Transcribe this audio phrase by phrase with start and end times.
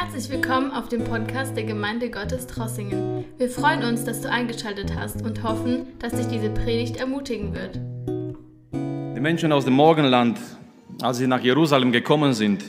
[0.00, 3.24] Herzlich willkommen auf dem Podcast der Gemeinde Gottes Trossingen.
[3.36, 7.80] Wir freuen uns, dass du eingeschaltet hast und hoffen, dass dich diese Predigt ermutigen wird.
[8.72, 10.38] Die Menschen aus dem Morgenland,
[11.02, 12.62] als sie nach Jerusalem gekommen sind,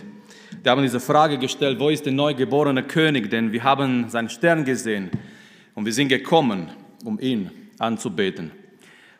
[0.66, 3.30] die haben diese Frage gestellt, wo ist der neugeborene König?
[3.30, 5.12] Denn wir haben seinen Stern gesehen
[5.76, 6.72] und wir sind gekommen,
[7.06, 8.50] um ihn anzubeten.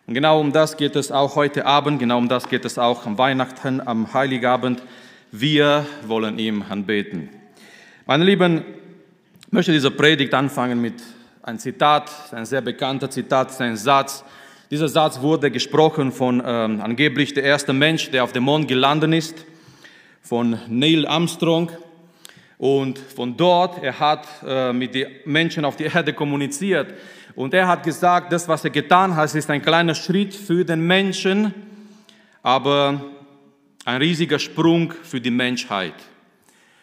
[0.08, 3.06] Und genau um das geht es auch heute Abend, genau um das geht es auch
[3.06, 4.82] am Weihnachten, am Heiligabend.
[5.32, 7.39] Wir wollen ihm anbeten.
[8.10, 8.64] Meine Lieben,
[9.46, 10.96] ich möchte diese Predigt anfangen mit
[11.44, 14.24] einem Zitat, ein sehr bekannter Zitat, ein Satz.
[14.72, 19.14] Dieser Satz wurde gesprochen von ähm, angeblich der erste Mensch, der auf dem Mond gelandet
[19.14, 19.46] ist,
[20.24, 21.72] von Neil Armstrong.
[22.58, 26.92] Und von dort, er hat äh, mit den Menschen auf der Erde kommuniziert.
[27.36, 30.82] Und er hat gesagt, das, was er getan hat, ist ein kleiner Schritt für den
[30.82, 31.54] Menschen,
[32.42, 33.06] aber
[33.86, 35.94] ein riesiger Sprung für die Menschheit.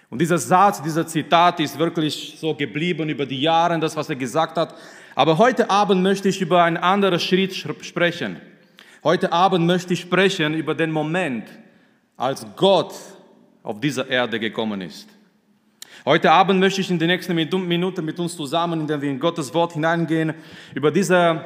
[0.09, 4.17] Und dieser Satz, dieser Zitat ist wirklich so geblieben über die Jahre, das, was er
[4.17, 4.75] gesagt hat.
[5.15, 8.41] Aber heute Abend möchte ich über einen anderen Schritt sprechen.
[9.03, 11.49] Heute Abend möchte ich sprechen über den Moment,
[12.17, 12.95] als Gott
[13.62, 15.09] auf dieser Erde gekommen ist.
[16.05, 19.53] Heute Abend möchte ich in die nächsten Minuten mit uns zusammen, indem wir in Gottes
[19.53, 20.34] Wort hineingehen,
[20.73, 21.41] über diesen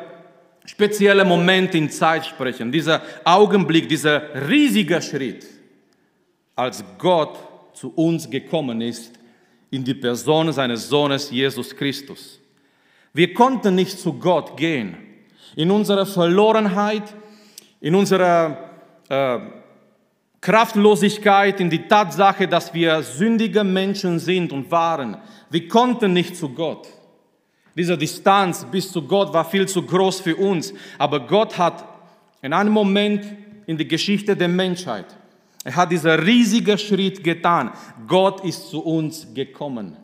[0.66, 5.46] speziellen Moment in Zeit sprechen, dieser Augenblick, dieser riesige Schritt,
[6.54, 7.38] als Gott
[7.74, 9.12] zu uns gekommen ist
[9.70, 12.40] in die Person seines Sohnes Jesus Christus.
[13.12, 14.96] Wir konnten nicht zu Gott gehen.
[15.56, 17.14] In unserer Verlorenheit,
[17.80, 18.70] in unserer
[19.08, 19.38] äh,
[20.40, 25.16] Kraftlosigkeit, in die Tatsache, dass wir sündige Menschen sind und waren.
[25.50, 26.88] Wir konnten nicht zu Gott.
[27.76, 30.72] Diese Distanz bis zu Gott war viel zu groß für uns.
[30.98, 31.84] Aber Gott hat
[32.42, 33.24] in einem Moment
[33.66, 35.06] in der Geschichte der Menschheit
[35.64, 37.70] er hat diesen riesigen Schritt getan.
[38.06, 39.96] Gott ist zu uns gekommen.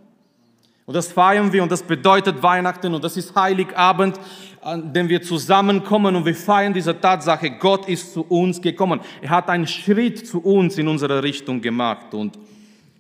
[0.85, 4.21] Und das feiern wir und das bedeutet Weihnachten und das ist Heiligabend,
[4.61, 9.01] an dem wir zusammenkommen und wir feiern diese Tatsache, Gott ist zu uns gekommen.
[9.21, 12.39] Er hat einen Schritt zu uns in unsere Richtung gemacht und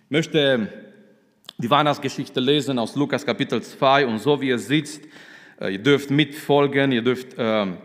[0.08, 0.68] möchte
[1.58, 5.02] die Weihnachtsgeschichte lesen aus Lukas Kapitel 2 und so wie ihr sitzt,
[5.60, 7.76] äh, ihr dürft mitfolgen, ihr dürft ähm,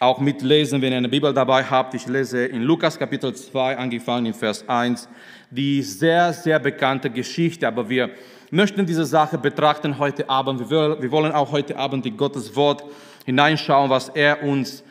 [0.00, 1.94] auch mitlesen, wenn ihr eine Bibel dabei habt.
[1.94, 5.08] Ich lese in Lukas Kapitel 2, angefangen in Vers 1,
[5.50, 7.66] die sehr, sehr bekannte Geschichte.
[7.66, 8.10] Aber wir
[8.50, 10.68] möchten diese Sache betrachten heute Abend.
[10.70, 12.84] Wir wollen auch heute Abend in Gottes Wort
[13.24, 14.84] hineinschauen, was er uns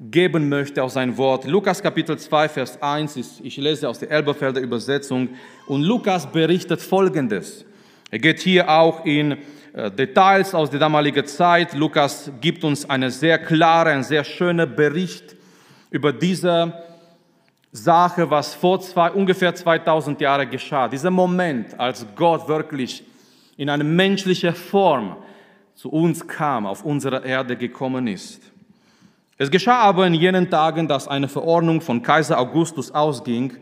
[0.00, 1.44] geben möchte aus sein Wort.
[1.44, 5.30] Lukas Kapitel 2, Vers 1, ist, ich lese aus der Elberfelder Übersetzung.
[5.66, 7.64] Und Lukas berichtet Folgendes.
[8.10, 9.36] Er geht hier auch in
[9.78, 11.72] Details aus der damaligen Zeit.
[11.72, 15.36] Lukas gibt uns eine sehr klare, ein sehr schöner Bericht
[15.90, 16.72] über diese
[17.70, 20.88] Sache, was vor zwei, ungefähr 2000 Jahren geschah.
[20.88, 23.04] Dieser Moment, als Gott wirklich
[23.56, 25.16] in eine menschliche Form
[25.76, 28.42] zu uns kam, auf unsere Erde gekommen ist.
[29.36, 33.56] Es geschah aber in jenen Tagen, dass eine Verordnung von Kaiser Augustus ausging,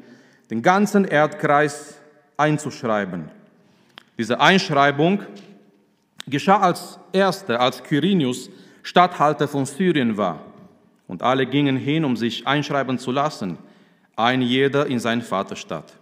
[0.50, 1.98] den ganzen Erdkreis
[2.38, 3.28] einzuschreiben.
[4.16, 5.20] Diese Einschreibung
[6.26, 8.50] geschah als erster, als Quirinius
[8.82, 10.40] Statthalter von Syrien war.
[11.08, 13.58] Und alle gingen hin, um sich einschreiben zu lassen,
[14.16, 15.92] ein jeder in sein Vaterstadt.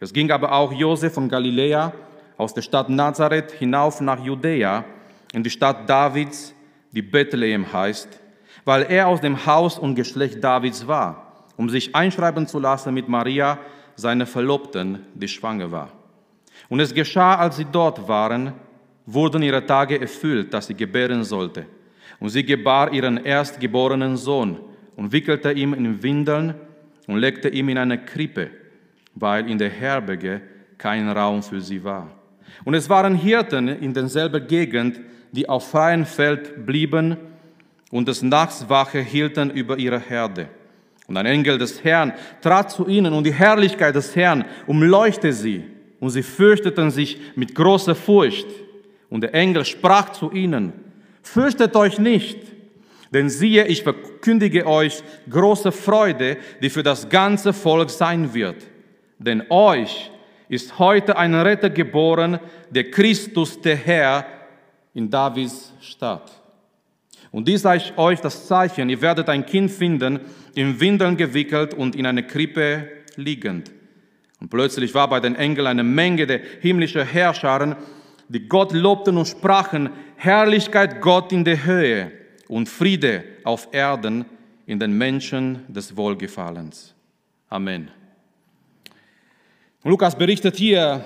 [0.00, 1.92] Es ging aber auch Josef von Galiläa
[2.36, 4.84] aus der Stadt Nazareth hinauf nach Judäa,
[5.32, 6.54] in die Stadt Davids,
[6.92, 8.08] die Bethlehem heißt,
[8.64, 13.08] weil er aus dem Haus und Geschlecht Davids war, um sich einschreiben zu lassen mit
[13.08, 13.58] Maria,
[13.96, 15.88] seiner Verlobten, die schwanger war.
[16.68, 18.52] Und es geschah, als sie dort waren,
[19.06, 21.66] wurden ihre Tage erfüllt, dass sie gebären sollte.
[22.20, 24.58] Und sie gebar ihren erstgeborenen Sohn
[24.96, 26.54] und wickelte ihm in Windeln
[27.06, 28.50] und legte ihm in eine Krippe,
[29.14, 30.40] weil in der Herberge
[30.78, 32.10] kein Raum für sie war.
[32.64, 35.00] Und es waren Hirten in derselben Gegend,
[35.32, 37.16] die auf freiem Feld blieben
[37.90, 40.48] und des Nachts Wache hielten über ihre Herde.
[41.06, 45.64] Und ein Engel des Herrn trat zu ihnen und die Herrlichkeit des Herrn umleuchtete sie
[46.00, 48.46] und sie fürchteten sich mit großer Furcht.
[49.14, 50.72] Und der Engel sprach zu ihnen,
[51.22, 52.36] fürchtet euch nicht,
[53.12, 58.56] denn siehe, ich verkündige euch große Freude, die für das ganze Volk sein wird.
[59.20, 60.10] Denn euch
[60.48, 62.40] ist heute ein Retter geboren,
[62.70, 64.26] der Christus, der Herr,
[64.94, 66.32] in Davids Stadt.
[67.30, 70.18] Und dies sei euch das Zeichen, ihr werdet ein Kind finden,
[70.56, 73.70] in Windeln gewickelt und in einer Krippe liegend.
[74.40, 77.76] Und plötzlich war bei den Engeln eine Menge der himmlischen Herrscharen,
[78.28, 82.12] die Gott lobten und sprachen, Herrlichkeit Gott in der Höhe
[82.48, 84.24] und Friede auf Erden
[84.66, 86.94] in den Menschen des Wohlgefallens.
[87.48, 87.90] Amen.
[89.82, 91.04] Lukas berichtet hier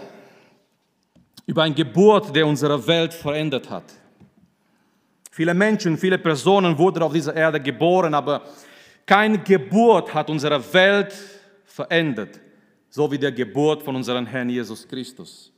[1.47, 3.85] über eine Geburt, der unsere Welt verändert hat.
[5.31, 8.43] Viele Menschen, viele Personen wurden auf dieser Erde geboren, aber
[9.07, 11.15] keine Geburt hat unsere Welt
[11.65, 12.39] verändert,
[12.91, 15.53] so wie der Geburt von unserem Herrn Jesus Christus.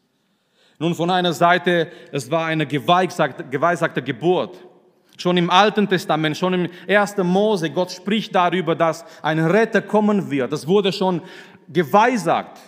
[0.82, 4.56] Nun, von einer Seite, es war eine geweissagte, Geburt.
[5.18, 7.18] Schon im Alten Testament, schon im 1.
[7.18, 10.50] Mose, Gott spricht darüber, dass ein Retter kommen wird.
[10.50, 11.20] Das wurde schon
[11.68, 12.58] geweissagt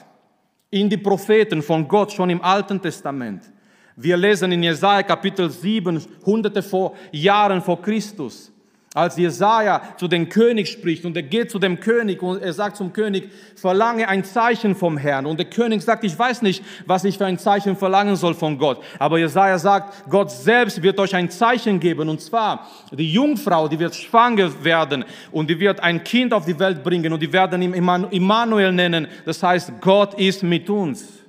[0.68, 3.50] in die Propheten von Gott, schon im Alten Testament.
[3.96, 8.51] Wir lesen in Jesaja Kapitel 7, hunderte vor Jahren vor Christus.
[8.94, 12.76] Als Jesaja zu dem König spricht und er geht zu dem König und er sagt
[12.76, 15.24] zum König, verlange ein Zeichen vom Herrn.
[15.24, 18.58] Und der König sagt, ich weiß nicht, was ich für ein Zeichen verlangen soll von
[18.58, 18.82] Gott.
[18.98, 22.10] Aber Jesaja sagt, Gott selbst wird euch ein Zeichen geben.
[22.10, 26.58] Und zwar, die Jungfrau, die wird schwanger werden und die wird ein Kind auf die
[26.58, 29.08] Welt bringen und die werden ihn Immanuel nennen.
[29.24, 31.21] Das heißt, Gott ist mit uns.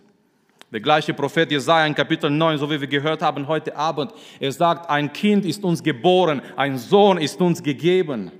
[0.73, 4.51] Der gleiche Prophet Jesaja in Kapitel 9, so wie wir gehört haben heute Abend, er
[4.51, 8.31] sagt, ein Kind ist uns geboren, ein Sohn ist uns gegeben.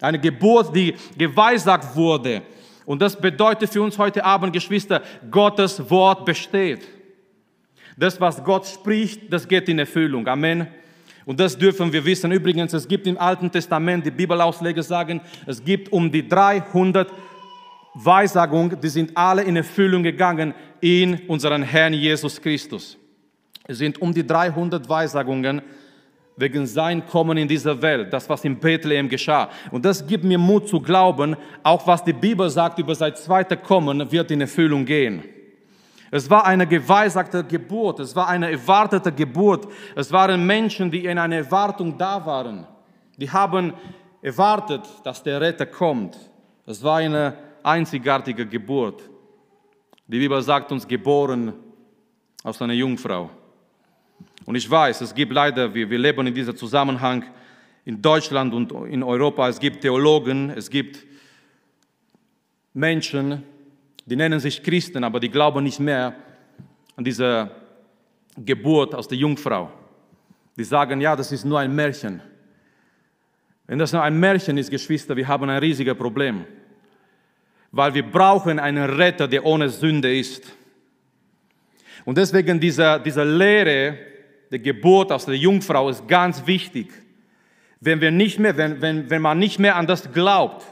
[0.00, 2.40] Eine Geburt, die geweissagt wurde.
[2.86, 6.88] Und das bedeutet für uns heute Abend, Geschwister, Gottes Wort besteht.
[7.94, 10.26] Das, was Gott spricht, das geht in Erfüllung.
[10.26, 10.68] Amen.
[11.26, 12.32] Und das dürfen wir wissen.
[12.32, 17.12] Übrigens, es gibt im Alten Testament, die Bibelausleger sagen, es gibt um die 300
[17.94, 22.96] Weissagungen, die sind alle in Erfüllung gegangen in unseren Herrn Jesus Christus.
[23.66, 25.62] Es sind um die 300 Weissagungen
[26.36, 29.50] wegen sein Kommen in dieser Welt, das, was in Bethlehem geschah.
[29.70, 33.62] Und das gibt mir Mut zu glauben, auch was die Bibel sagt über sein zweites
[33.62, 35.22] Kommen, wird in Erfüllung gehen.
[36.10, 39.66] Es war eine geweissagte Geburt, es war eine erwartete Geburt.
[39.96, 42.66] Es waren Menschen, die in einer Erwartung da waren.
[43.16, 43.72] Die haben
[44.20, 46.18] erwartet, dass der Retter kommt.
[46.66, 49.02] Es war eine einzigartige Geburt.
[50.06, 51.52] Die Bibel sagt uns, geboren
[52.42, 53.30] aus einer Jungfrau.
[54.44, 57.24] Und ich weiß, es gibt leider, wir, wir leben in diesem Zusammenhang
[57.84, 61.06] in Deutschland und in Europa, es gibt Theologen, es gibt
[62.74, 63.42] Menschen,
[64.04, 66.14] die nennen sich Christen, aber die glauben nicht mehr
[66.96, 67.50] an diese
[68.36, 69.70] Geburt aus der Jungfrau.
[70.56, 72.20] Die sagen, ja, das ist nur ein Märchen.
[73.66, 76.44] Wenn das nur ein Märchen ist, Geschwister, wir haben ein riesiges Problem
[77.72, 80.44] weil wir brauchen einen Retter, der ohne Sünde ist.
[82.04, 83.98] Und deswegen diese, diese Lehre
[84.50, 86.92] der Geburt aus der Jungfrau ist ganz wichtig.
[87.80, 90.66] Wenn, wir nicht mehr, wenn, wenn, wenn man nicht mehr an das glaubt,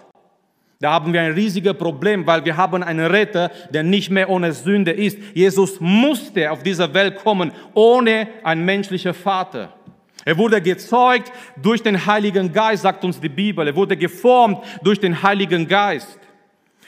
[0.79, 4.53] da haben wir ein riesiges Problem, weil wir haben einen Retter, der nicht mehr ohne
[4.53, 5.19] Sünde ist.
[5.35, 9.75] Jesus musste auf diese Welt kommen ohne einen menschlichen Vater.
[10.25, 13.67] Er wurde gezeugt durch den Heiligen Geist, sagt uns die Bibel.
[13.67, 16.19] Er wurde geformt durch den Heiligen Geist.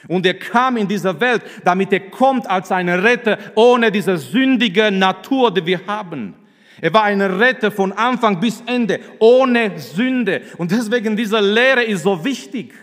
[0.09, 4.91] Und er kam in diese Welt, damit er kommt als ein Retter ohne diese sündige
[4.91, 6.35] Natur, die wir haben.
[6.81, 10.43] Er war ein Retter von Anfang bis Ende, ohne Sünde.
[10.59, 12.75] Und deswegen diese Lehre ist so wichtig.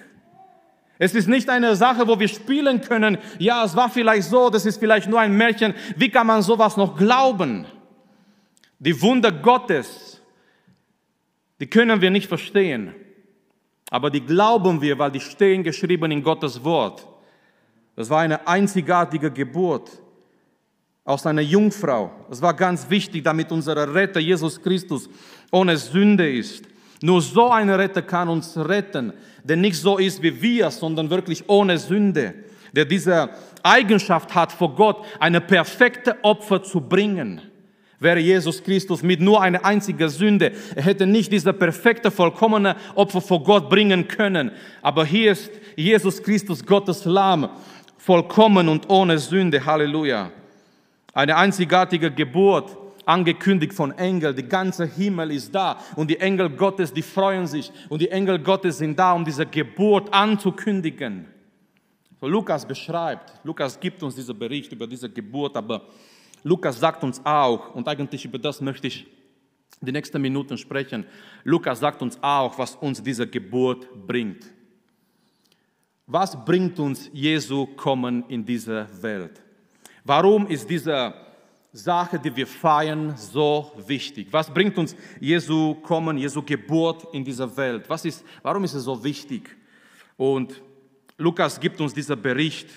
[0.98, 3.18] Es ist nicht eine Sache, wo wir spielen können.
[3.39, 5.74] Ja, es war vielleicht so, das ist vielleicht nur ein Märchen.
[5.95, 7.65] Wie kann man sowas noch glauben?
[8.80, 10.22] Die Wunder Gottes,
[11.60, 12.94] die können wir nicht verstehen.
[13.89, 17.07] Aber die glauben wir, weil die stehen geschrieben in Gottes Wort.
[17.95, 19.89] Das war eine einzigartige Geburt
[21.03, 22.12] aus einer Jungfrau.
[22.29, 25.10] Das war ganz wichtig, damit unser Retter Jesus Christus
[25.51, 26.65] ohne Sünde ist.
[27.01, 31.48] Nur so ein Retter kann uns retten, der nicht so ist wie wir, sondern wirklich
[31.48, 32.36] ohne Sünde,
[32.74, 33.29] der diese
[33.63, 37.41] Eigenschaft hat, vor Gott eine perfekte Opfer zu bringen.
[38.00, 43.20] Wäre Jesus Christus mit nur einer einzigen Sünde, er hätte nicht diese perfekte, vollkommene Opfer
[43.20, 44.51] vor Gott bringen können.
[44.82, 47.50] Aber hier ist Jesus Christus, Gottes Lamm,
[47.98, 49.65] vollkommen und ohne Sünde.
[49.65, 50.32] Halleluja.
[51.13, 52.77] Eine einzigartige Geburt,
[53.10, 54.36] angekündigt von Engeln.
[54.36, 58.39] Die ganze Himmel ist da und die Engel Gottes, die freuen sich und die Engel
[58.39, 61.25] Gottes sind da, um diese Geburt anzukündigen.
[62.22, 65.82] So Lukas beschreibt, Lukas gibt uns diesen Bericht über diese Geburt, aber
[66.43, 69.05] Lukas sagt uns auch, und eigentlich über das möchte ich
[69.81, 71.05] die nächsten Minuten sprechen,
[71.43, 74.51] Lukas sagt uns auch, was uns diese Geburt bringt.
[76.05, 79.41] Was bringt uns Jesu Kommen in diese Welt?
[80.03, 81.13] Warum ist diese
[81.72, 84.27] Sache, die wir feiern, so wichtig?
[84.31, 87.88] Was bringt uns Jesu Kommen, Jesu Geburt in diese Welt?
[87.88, 89.55] Was ist, warum ist es so wichtig?
[90.17, 90.62] Und
[91.17, 92.67] Lukas gibt uns diesen Bericht.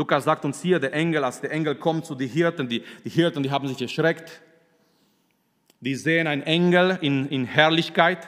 [0.00, 3.10] Lukas sagt uns hier, der Engel, als der Engel kommt zu den Hirten, die, die
[3.10, 4.40] Hirten, die haben sich erschreckt.
[5.80, 8.26] Die sehen einen Engel in, in Herrlichkeit.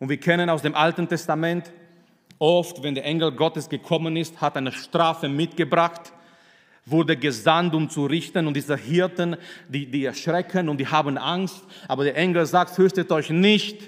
[0.00, 1.72] Und wir kennen aus dem Alten Testament,
[2.38, 6.12] Oft, wenn der Engel Gottes gekommen ist, hat eine Strafe mitgebracht,
[6.84, 8.46] wurde gesandt, um zu richten.
[8.46, 9.36] Und diese Hirten,
[9.68, 11.64] die, die erschrecken und die haben Angst.
[11.88, 13.78] Aber der Engel sagt, fürchtet euch nicht,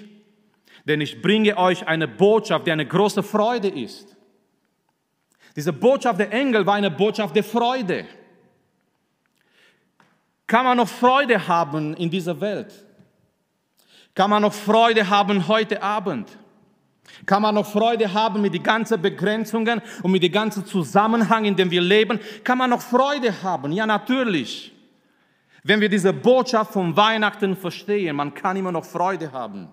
[0.85, 4.15] denn ich bringe euch eine Botschaft, die eine große Freude ist.
[5.59, 8.05] Diese Botschaft der Engel war eine Botschaft der Freude.
[10.47, 12.71] Kann man noch Freude haben in dieser Welt?
[14.15, 16.29] Kann man noch Freude haben heute Abend?
[17.25, 21.57] Kann man noch Freude haben mit den ganzen Begrenzungen und mit dem ganzen Zusammenhang, in
[21.57, 22.21] dem wir leben?
[22.45, 23.73] Kann man noch Freude haben?
[23.73, 24.73] Ja, natürlich.
[25.63, 29.67] Wenn wir diese Botschaft von Weihnachten verstehen, man kann immer noch Freude haben.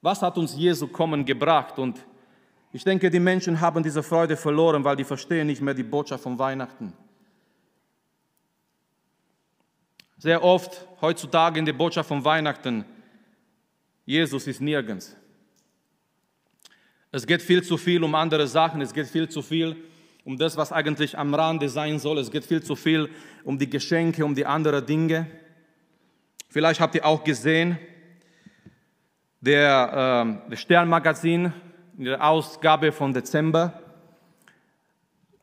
[0.00, 1.78] Was hat uns Jesu kommen gebracht?
[1.78, 2.00] Und
[2.74, 6.24] ich denke, die Menschen haben diese Freude verloren, weil die verstehen nicht mehr die Botschaft
[6.24, 6.92] von Weihnachten.
[10.18, 12.84] Sehr oft heutzutage in der Botschaft von Weihnachten,
[14.04, 15.16] Jesus ist nirgends.
[17.12, 19.76] Es geht viel zu viel um andere Sachen, es geht viel zu viel
[20.24, 22.18] um das, was eigentlich am Rande sein soll.
[22.18, 23.08] Es geht viel zu viel
[23.44, 25.30] um die Geschenke, um die anderen Dinge.
[26.48, 27.78] Vielleicht habt ihr auch gesehen,
[29.40, 31.52] der, äh, der Sternmagazin
[31.96, 33.80] in der Ausgabe von Dezember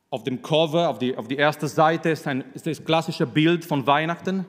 [0.09, 3.63] auf dem Cover, auf die, auf die erste Seite ist, ein, ist das klassische Bild
[3.63, 4.45] von Weihnachten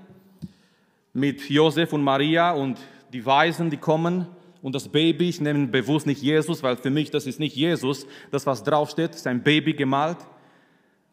[1.12, 2.80] mit Josef und Maria und
[3.12, 4.26] die Weisen, die kommen
[4.62, 8.06] und das Baby, ich nenne bewusst nicht Jesus, weil für mich das ist nicht Jesus,
[8.30, 10.18] das was draufsteht, ist ein Baby gemalt.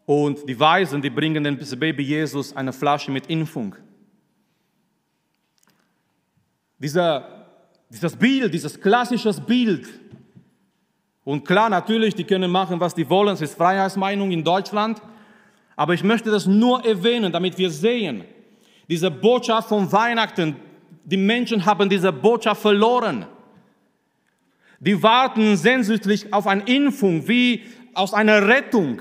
[0.06, 3.76] Und die Weisen, die bringen dem Baby Jesus eine Flasche mit Impfung.
[6.80, 7.46] Dieser,
[7.90, 9.88] dieses Bild, dieses klassische Bild.
[11.30, 15.00] Und klar, natürlich, die können machen, was die wollen, es ist Freiheitsmeinung in Deutschland.
[15.76, 18.24] Aber ich möchte das nur erwähnen, damit wir sehen,
[18.90, 20.56] diese Botschaft von Weihnachten,
[21.06, 23.28] die Menschen haben diese Botschaft verloren.
[24.80, 27.62] Die warten sehnsüchtig auf eine Impfung, wie
[27.94, 29.00] aus einer Rettung.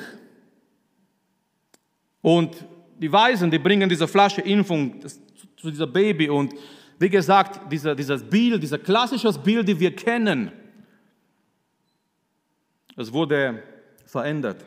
[2.20, 2.62] Und
[2.98, 5.00] die Weisen, die bringen diese Flasche Impfung
[5.56, 6.28] zu diesem Baby.
[6.28, 6.52] Und
[6.98, 10.52] wie gesagt, dieses Bild, dieser klassische Bild, die wir kennen,
[12.98, 13.62] es wurde
[14.04, 14.64] verändert.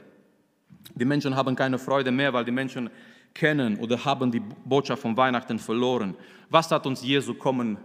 [0.95, 2.89] Die Menschen haben keine Freude mehr, weil die Menschen
[3.33, 6.15] kennen oder haben die Botschaft von Weihnachten verloren.
[6.49, 7.77] Was hat uns Jesu kommen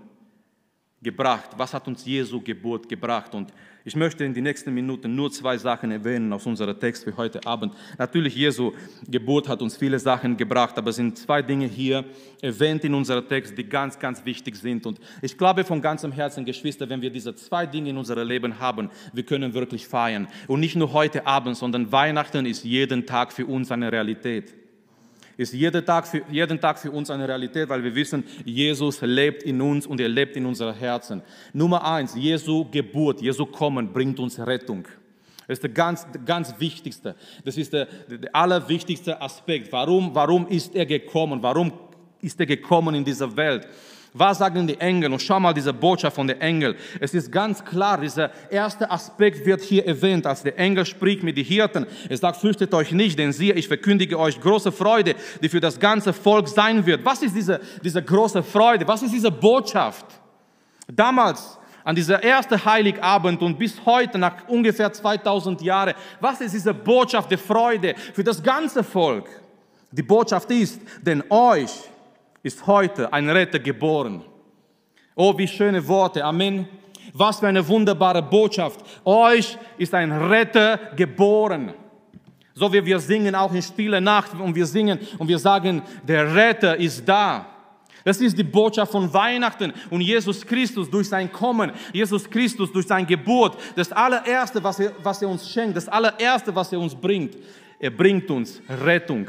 [1.02, 1.50] gebracht?
[1.56, 3.34] Was hat uns Jesu Geburt gebracht?
[3.34, 3.52] Und
[3.84, 7.46] ich möchte in den nächsten Minuten nur zwei Sachen erwähnen aus unserem Text für heute
[7.46, 7.72] Abend.
[7.98, 8.72] Natürlich, Jesu
[9.08, 12.04] Geburt hat uns viele Sachen gebracht, aber es sind zwei Dinge hier
[12.42, 14.86] erwähnt in unserem Text, die ganz, ganz wichtig sind.
[14.86, 18.58] Und ich glaube von ganzem Herzen, Geschwister, wenn wir diese zwei Dinge in unserem Leben
[18.58, 20.26] haben, wir können wirklich feiern.
[20.48, 24.65] Und nicht nur heute Abend, sondern Weihnachten ist jeden Tag für uns eine Realität
[25.36, 29.42] ist jeden Tag, für, jeden Tag für uns eine Realität, weil wir wissen, Jesus lebt
[29.42, 31.22] in uns und er lebt in unseren Herzen.
[31.52, 34.86] Nummer eins, Jesu Geburt, Jesu Kommen bringt uns Rettung.
[35.46, 37.14] Das ist der ganz, ganz wichtigste.
[37.44, 39.70] Das ist der, der allerwichtigste Aspekt.
[39.72, 41.42] Warum, warum ist er gekommen?
[41.42, 41.72] Warum
[42.20, 43.68] ist er gekommen in dieser Welt?
[44.18, 45.12] Was sagen die Engel?
[45.12, 46.74] Und schau mal diese Botschaft von den Engeln.
[47.00, 51.36] Es ist ganz klar, dieser erste Aspekt wird hier erwähnt, als der Engel spricht mit
[51.36, 51.86] den Hirten.
[52.08, 55.78] Er sagt, fürchtet euch nicht, denn siehe, ich verkündige euch große Freude, die für das
[55.78, 57.04] ganze Volk sein wird.
[57.04, 58.88] Was ist diese, diese große Freude?
[58.88, 60.06] Was ist diese Botschaft?
[60.90, 66.72] Damals, an dieser ersten Heiligabend und bis heute, nach ungefähr 2000 Jahren, was ist diese
[66.72, 69.28] Botschaft der Freude für das ganze Volk?
[69.92, 71.70] Die Botschaft ist, denn euch
[72.46, 74.22] ist heute ein Retter geboren.
[75.16, 76.24] Oh, wie schöne Worte.
[76.24, 76.68] Amen.
[77.12, 78.80] Was für eine wunderbare Botschaft.
[79.04, 81.74] Euch ist ein Retter geboren.
[82.54, 86.32] So wie wir singen auch in Stille Nacht und wir singen und wir sagen, der
[86.32, 87.46] Retter ist da.
[88.04, 92.86] Das ist die Botschaft von Weihnachten und Jesus Christus durch sein Kommen, Jesus Christus durch
[92.86, 96.94] seine Geburt, das allererste, was er, was er uns schenkt, das allererste, was er uns
[96.94, 97.36] bringt.
[97.80, 99.28] Er bringt uns Rettung.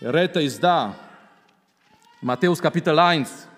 [0.00, 0.94] Der Retter ist da.
[2.24, 3.48] Matthäus Kapitel 1.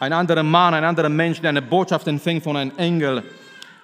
[0.00, 3.22] Ein anderer Mann, ein anderer Mensch, der eine Botschaft empfängt von einem Engel.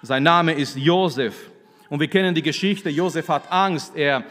[0.02, 1.52] Sein Name ist Josef.
[1.88, 2.90] Und wir kennen die Geschichte.
[2.90, 3.94] Josef hat Angst.
[3.94, 4.24] Er,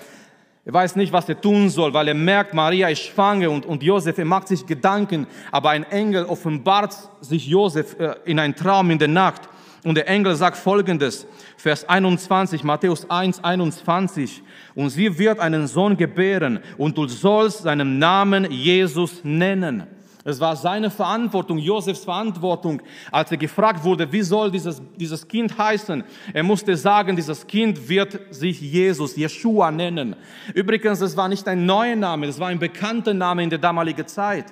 [0.66, 3.82] er weiß nicht, was er tun soll, weil er merkt, Maria ist schwanger und, und
[3.82, 5.26] Josef, er macht sich Gedanken.
[5.54, 9.44] Aber ein Engel offenbart sich Josef äh, in einem Traum in der Nacht.
[9.86, 11.28] Und der Engel sagt folgendes,
[11.58, 14.42] Vers 21, Matthäus 1, 21.
[14.74, 19.84] Und sie wird einen Sohn gebären und du sollst seinen Namen Jesus nennen.
[20.24, 25.56] Es war seine Verantwortung, Josefs Verantwortung, als er gefragt wurde, wie soll dieses, dieses Kind
[25.56, 26.04] heißen.
[26.34, 30.16] Er musste sagen, dieses Kind wird sich Jesus, Jeshua nennen.
[30.56, 34.08] Übrigens, es war nicht ein neuer Name, es war ein bekannter Name in der damaligen
[34.08, 34.46] Zeit.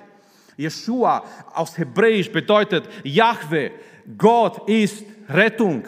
[0.56, 3.70] Jeshua aus Hebräisch bedeutet Yahweh,
[4.16, 5.84] Gott ist Rettung.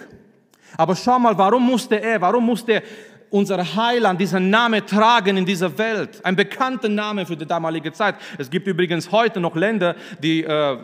[0.77, 2.83] Aber schau mal, warum musste er, warum musste
[3.31, 6.25] unser Heiland, diesen Namen tragen in dieser Welt.
[6.25, 8.17] Ein bekannter Name für die damalige Zeit.
[8.39, 10.79] Es gibt übrigens heute noch Länder, die, äh,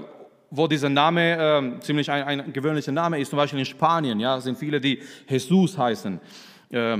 [0.50, 3.30] wo dieser Name äh, ziemlich ein, ein, gewöhnlicher Name ist.
[3.30, 6.20] Zum Beispiel in Spanien ja, sind viele, die Jesus heißen.
[6.70, 6.98] Äh,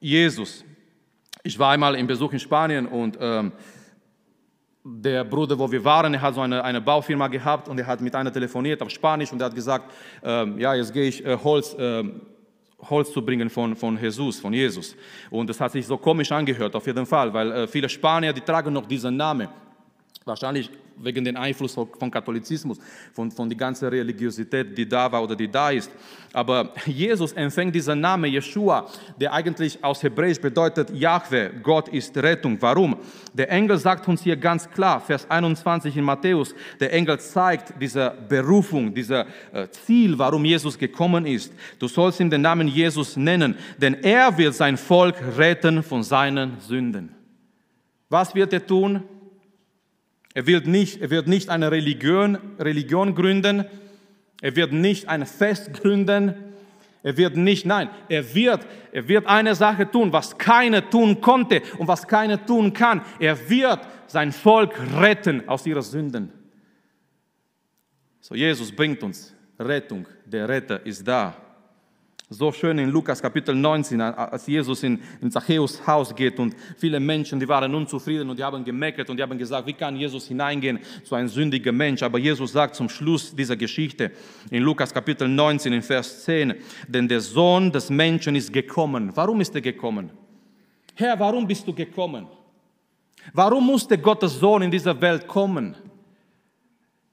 [0.00, 0.64] Jesus.
[1.42, 3.52] Ich war einmal im Besuch in Spanien und ähm,
[4.84, 8.00] der Bruder, wo wir waren, er hat so eine, eine Baufirma gehabt und er hat
[8.00, 11.36] mit einer telefoniert auf Spanisch und er hat gesagt, ähm, ja, jetzt gehe ich äh,
[11.36, 12.04] Holz, äh,
[12.88, 14.96] Holz zu bringen von, von Jesus, von Jesus.
[15.28, 18.40] Und das hat sich so komisch angehört, auf jeden Fall, weil äh, viele Spanier, die
[18.40, 19.48] tragen noch diesen Namen.
[20.30, 20.70] Wahrscheinlich
[21.02, 22.78] wegen dem Einfluss von Katholizismus,
[23.12, 25.90] von, von der ganzen Religiosität, die da war oder die da ist.
[26.32, 28.86] Aber Jesus empfängt diesen Namen Yeshua,
[29.20, 32.56] der eigentlich aus Hebräisch bedeutet Yahweh, Gott ist Rettung.
[32.60, 32.96] Warum?
[33.34, 38.14] Der Engel sagt uns hier ganz klar, Vers 21 in Matthäus, der Engel zeigt diese
[38.28, 41.52] Berufung, dieser äh, Ziel, warum Jesus gekommen ist.
[41.80, 46.60] Du sollst ihm den Namen Jesus nennen, denn er wird sein Volk retten von seinen
[46.60, 47.16] Sünden.
[48.08, 49.02] Was wird er tun?
[50.34, 53.64] Er wird nicht, er wird nicht eine Religion, Religion gründen.
[54.40, 56.34] Er wird nicht ein Fest gründen.
[57.02, 61.62] Er wird nicht, nein, er wird, er wird eine Sache tun, was keiner tun konnte
[61.78, 63.00] und was keiner tun kann.
[63.18, 66.30] Er wird sein Volk retten aus ihren Sünden.
[68.20, 70.06] So, Jesus bringt uns Rettung.
[70.26, 71.34] Der Retter ist da.
[72.32, 77.00] So schön in Lukas Kapitel 19, als Jesus in, in Zachäus Haus geht und viele
[77.00, 80.28] Menschen, die waren unzufrieden und die haben gemeckert und die haben gesagt, wie kann Jesus
[80.28, 82.04] hineingehen zu einem sündigen Mensch?
[82.04, 84.12] Aber Jesus sagt zum Schluss dieser Geschichte
[84.48, 86.54] in Lukas Kapitel 19 in Vers 10,
[86.86, 89.10] denn der Sohn des Menschen ist gekommen.
[89.16, 90.10] Warum ist er gekommen?
[90.94, 92.28] Herr, warum bist du gekommen?
[93.32, 95.74] Warum musste Gottes Sohn in dieser Welt kommen?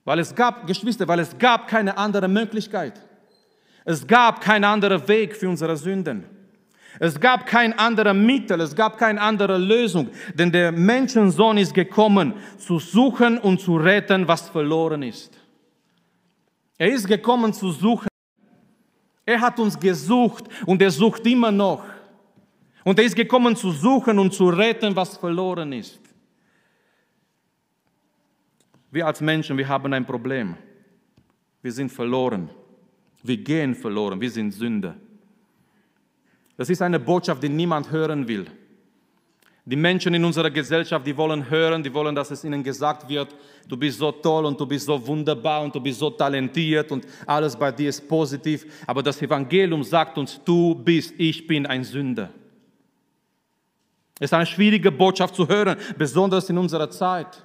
[0.06, 3.02] Weil es gab, Geschwister, weil es gab keine andere Möglichkeit.
[3.88, 6.26] Es gab keinen anderen Weg für unsere Sünden.
[7.00, 12.34] Es gab kein anderer Mittel, es gab keine andere Lösung, denn der Menschensohn ist gekommen,
[12.58, 15.40] zu suchen und zu retten, was verloren ist.
[16.78, 18.10] Er ist gekommen zu suchen.
[19.26, 21.86] Er hat uns gesucht und er sucht immer noch.
[22.84, 26.02] Und er ist gekommen zu suchen und zu retten, was verloren ist.
[28.92, 30.58] Wir als Menschen, wir haben ein Problem.
[31.62, 32.50] Wir sind verloren.
[33.28, 34.96] Wir gehen verloren, wir sind Sünder.
[36.56, 38.46] Das ist eine Botschaft, die niemand hören will.
[39.66, 43.36] Die Menschen in unserer Gesellschaft, die wollen hören, die wollen, dass es ihnen gesagt wird,
[43.68, 47.06] du bist so toll und du bist so wunderbar und du bist so talentiert und
[47.26, 48.66] alles bei dir ist positiv.
[48.88, 52.30] Aber das Evangelium sagt uns, du bist, ich bin ein Sünder.
[54.20, 57.44] Es ist eine schwierige Botschaft zu hören, besonders in unserer Zeit.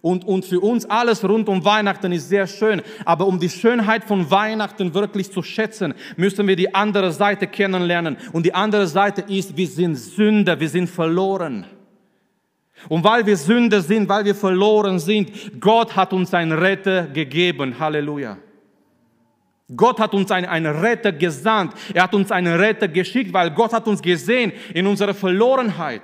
[0.00, 2.82] Und, und für uns alles rund um Weihnachten ist sehr schön.
[3.04, 8.16] Aber um die Schönheit von Weihnachten wirklich zu schätzen, müssen wir die andere Seite kennenlernen.
[8.32, 11.66] Und die andere Seite ist, wir sind Sünder, wir sind verloren.
[12.88, 17.78] Und weil wir Sünder sind, weil wir verloren sind, Gott hat uns einen Retter gegeben.
[17.78, 18.38] Halleluja.
[19.76, 21.74] Gott hat uns einen, einen Retter gesandt.
[21.92, 26.02] Er hat uns einen Retter geschickt, weil Gott hat uns gesehen in unserer Verlorenheit.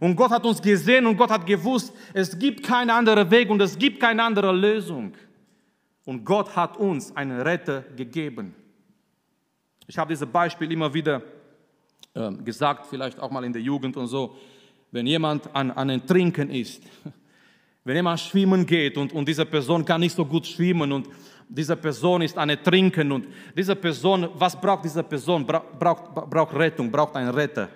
[0.00, 3.60] Und Gott hat uns gesehen und Gott hat gewusst, es gibt keinen anderen Weg und
[3.60, 5.12] es gibt keine andere Lösung.
[6.04, 8.54] Und Gott hat uns einen Retter gegeben.
[9.86, 11.22] Ich habe dieses Beispiel immer wieder
[12.14, 14.36] äh, gesagt, vielleicht auch mal in der Jugend und so.
[14.90, 16.82] Wenn jemand an, an ein Trinken ist,
[17.84, 21.08] wenn jemand schwimmen geht und, und diese Person kann nicht so gut schwimmen und
[21.48, 25.46] diese Person ist an Trinken und diese Person, was braucht diese Person?
[25.46, 27.68] Bra braucht, braucht Rettung, braucht einen Retter.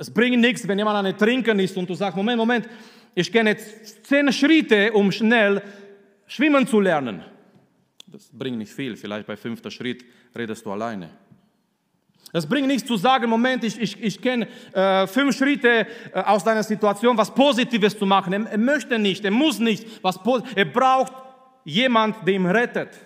[0.00, 2.66] Es bringt nichts, wenn jemand an den Trinken ist und du sagst, Moment, Moment,
[3.14, 5.62] ich gehe jetzt zehn Schritte, um schnell
[6.26, 7.22] schwimmen zu lernen.
[8.06, 10.02] Das bringt nicht viel, vielleicht bei fünfter Schritt
[10.34, 11.10] redest du alleine.
[12.32, 16.44] Es bringt nichts zu sagen, Moment, ich, ich, ich kenne äh, fünf Schritte äh, aus
[16.44, 18.32] deiner Situation, was Positives zu machen.
[18.32, 20.18] Er, er möchte nicht, er muss nicht, was
[20.54, 21.12] er braucht
[21.64, 22.98] jemand, der ihn rettet.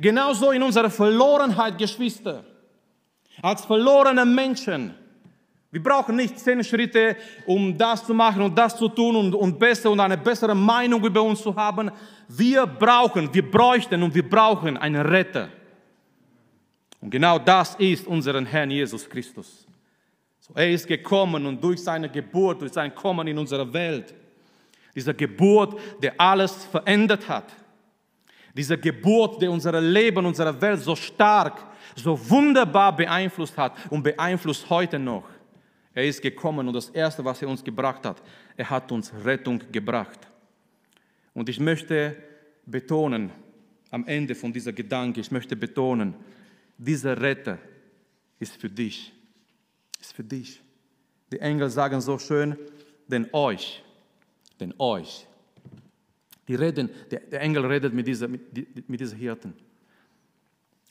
[0.00, 2.44] Genauso in unserer Verlorenheit, Geschwister.
[3.40, 4.96] Als verlorene Menschen
[5.72, 9.58] wir brauchen nicht zehn Schritte, um das zu machen und das zu tun und, und
[9.58, 11.90] besser und eine bessere Meinung über uns zu haben.
[12.28, 15.48] Wir brauchen, wir bräuchten und wir brauchen einen Retter.
[17.00, 19.66] Und genau das ist unseren Herrn Jesus Christus.
[20.40, 24.14] So, er ist gekommen und durch seine Geburt, durch sein Kommen in unsere Welt,
[24.94, 27.50] diese Geburt, der alles verändert hat,
[28.54, 31.64] diese Geburt, der unser Leben, unsere Welt so stark,
[31.96, 35.24] so wunderbar beeinflusst hat und beeinflusst heute noch.
[35.94, 38.22] Er ist gekommen und das Erste, was er uns gebracht hat,
[38.56, 40.20] er hat uns Rettung gebracht.
[41.34, 42.16] Und ich möchte
[42.66, 43.30] betonen,
[43.90, 46.14] am Ende von dieser Gedanke, ich möchte betonen,
[46.78, 47.58] dieser Retter
[48.38, 49.12] ist für dich,
[50.00, 50.60] ist für dich.
[51.30, 52.56] Die Engel sagen so schön,
[53.06, 53.82] denn euch,
[54.58, 55.26] denn euch.
[56.48, 59.54] Die reden, der, Engel redet mit dieser, mit, mit dieser Hirten.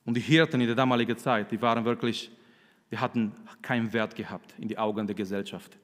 [0.05, 2.31] Und die Hirten in der damaligen Zeit, die waren wirklich,
[2.91, 5.77] die hatten keinen Wert gehabt in die Augen der Gesellschaft.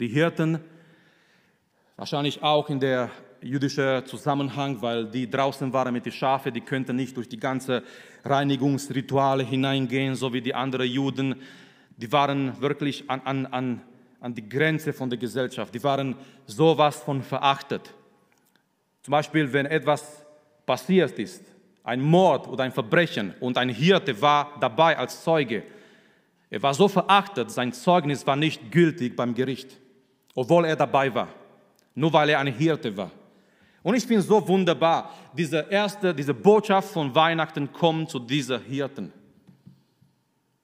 [0.00, 0.58] Die Hirten,
[1.96, 3.10] wahrscheinlich auch in der
[3.42, 7.82] jüdischen Zusammenhang, weil die draußen waren mit den Schafen, die könnten nicht durch die ganze
[8.24, 11.36] Reinigungsrituale hineingehen, so wie die anderen Juden.
[11.96, 13.82] Die waren wirklich an, an, an,
[14.20, 15.74] an die Grenze von der Gesellschaft.
[15.74, 16.16] Die waren
[16.46, 17.94] sowas von verachtet.
[19.02, 20.24] Zum Beispiel, wenn etwas
[20.64, 21.44] passiert ist,
[21.84, 25.62] ein Mord oder ein Verbrechen und ein Hirte war dabei als Zeuge.
[26.50, 29.76] Er war so verachtet, sein Zeugnis war nicht gültig beim Gericht,
[30.34, 31.28] obwohl er dabei war,
[31.94, 33.10] nur weil er ein Hirte war.
[33.82, 39.12] Und ich finde so wunderbar, diese erste, diese Botschaft von Weihnachten kommt zu dieser Hirten.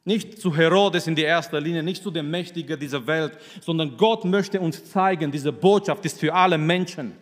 [0.04, 4.24] Nicht zu Herodes in die erster Linie, nicht zu dem Mächtigen dieser Welt, sondern Gott
[4.24, 7.14] möchte uns zeigen, diese Botschaft ist für alle Menschen.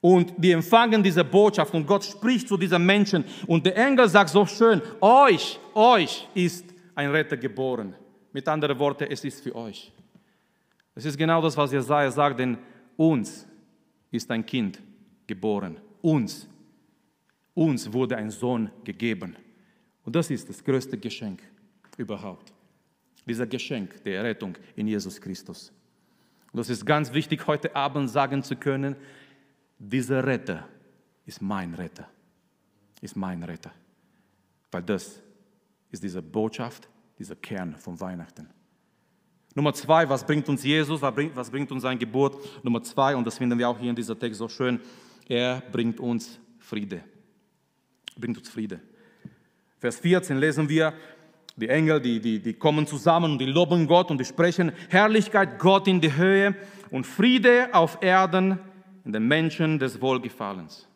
[0.00, 3.24] Und wir empfangen diese Botschaft und Gott spricht zu diesen Menschen.
[3.46, 6.64] Und der Engel sagt so schön, euch, euch ist
[6.96, 7.94] ein Retter geboren.
[8.32, 9.92] Mit anderen Worten, es ist für euch.
[10.94, 12.58] Es ist genau das, was Jesaja sagt, denn
[12.96, 13.46] uns
[14.10, 14.80] ist ein Kind
[15.26, 15.78] geboren.
[16.00, 16.48] Uns,
[17.54, 19.36] uns wurde ein Sohn gegeben.
[20.04, 21.42] Und das ist das größte Geschenk
[21.96, 22.52] überhaupt.
[23.26, 25.72] Dieser Geschenk der Errettung in Jesus Christus.
[26.52, 28.96] Und das ist ganz wichtig, heute Abend sagen zu können,
[29.78, 30.66] dieser Retter
[31.26, 32.08] ist mein Retter,
[33.02, 33.72] ist mein Retter.
[34.70, 35.22] Weil das
[35.96, 38.48] ist diese Botschaft, dieser Kern von Weihnachten.
[39.54, 42.36] Nummer zwei, was bringt uns Jesus, was bringt, uns seine Geburt?
[42.62, 44.78] Nummer zwei, und das finden wir auch hier in dieser Text so schön,
[45.26, 47.02] er bringt uns Friede.
[48.18, 48.80] Bringt uns Friede.
[49.78, 50.92] Vers 14 lesen wir,
[51.56, 55.58] die Engel, die, die, die kommen zusammen und die loben Gott und die sprechen Herrlichkeit
[55.58, 56.54] Gott in die Höhe
[56.90, 58.58] und Friede auf Erden
[59.06, 60.86] in den Menschen des Wohlgefallens.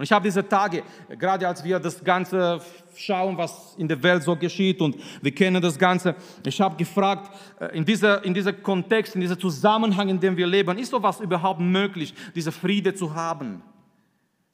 [0.00, 0.82] Und ich habe diese Tage,
[1.18, 2.58] gerade als wir das Ganze
[2.96, 7.30] schauen, was in der Welt so geschieht und wir kennen das Ganze, ich habe gefragt,
[7.60, 11.20] äh, in dieser, in dieser Kontext, in diesem Zusammenhang, in dem wir leben, ist sowas
[11.20, 13.62] überhaupt möglich, diese Friede zu haben?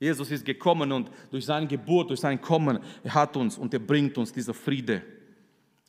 [0.01, 3.79] Jesus ist gekommen und durch seine Geburt, durch sein Kommen, er hat uns und er
[3.79, 5.03] bringt uns diese Friede.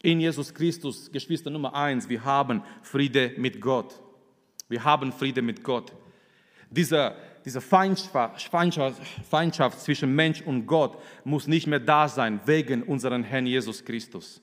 [0.03, 3.99] In Jesus Christus, Geschwister Nummer eins, wir haben Friede mit Gott.
[4.69, 5.93] Wir haben Friede mit Gott.
[6.69, 7.15] Diese,
[7.47, 13.23] diese Feindschaft, Feindschaft, Feindschaft zwischen Mensch und Gott muss nicht mehr da sein wegen unseren
[13.23, 14.41] Herrn Jesus Christus.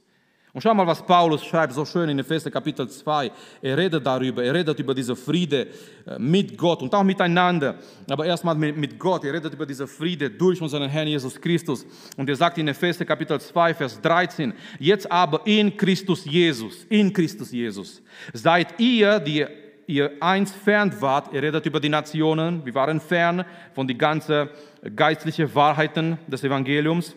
[0.55, 3.31] Und schau mal, was Paulus schreibt, so schön in Epheser Kapitel 2.
[3.61, 5.67] Er redet darüber, er redet über diese Friede
[6.07, 7.75] äh, mit Gott und auch miteinander.
[8.09, 11.85] Aber erstmal mit Gott, er redet über diese Friede durch unseren Herrn Jesus Christus.
[12.17, 17.12] Und er sagt in Epheser Kapitel 2, Vers 13, jetzt aber in Christus Jesus, in
[17.12, 18.01] Christus Jesus,
[18.33, 19.45] seid ihr, die
[19.87, 23.44] ihr einst fern wart, ihr redet über die Nationen, wir waren fern
[23.75, 24.49] von den ganzen
[24.94, 27.16] geistlichen Wahrheiten des Evangeliums,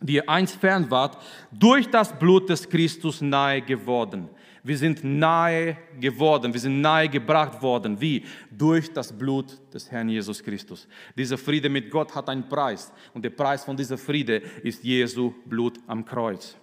[0.00, 1.18] die ihr einst fern wart,
[1.50, 4.28] durch das Blut des Christus nahe geworden.
[4.64, 8.00] Wir sind nahe geworden, wir sind nahe gebracht worden.
[8.00, 8.24] Wie?
[8.50, 10.86] Durch das Blut des Herrn Jesus Christus.
[11.16, 15.34] Dieser Friede mit Gott hat einen Preis und der Preis von dieser Friede ist Jesu
[15.46, 16.56] Blut am Kreuz.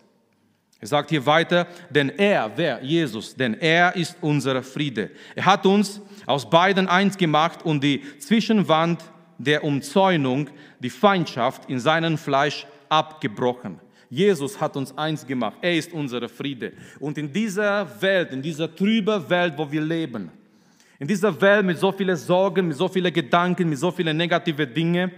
[0.82, 2.82] Er sagt hier weiter, denn er, wer?
[2.82, 5.12] Jesus, denn er ist unser Friede.
[5.36, 9.04] Er hat uns aus beiden eins gemacht und die Zwischenwand
[9.38, 13.80] der Umzäunung, die Feindschaft in seinem Fleisch abgebrochen.
[14.10, 15.58] Jesus hat uns eins gemacht.
[15.62, 16.74] Er ist unser Friede.
[17.00, 20.32] Und in dieser Welt, in dieser trüben Welt, wo wir leben,
[20.98, 24.74] in dieser Welt mit so vielen Sorgen, mit so vielen Gedanken, mit so vielen negativen
[24.74, 25.12] Dingen,